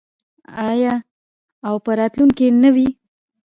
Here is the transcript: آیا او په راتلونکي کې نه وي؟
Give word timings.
آیا 0.69 0.93
او 1.67 1.75
په 1.83 1.91
راتلونکي 1.99 2.45
کې 2.51 2.55
نه 2.61 2.69
وي؟ 2.75 2.89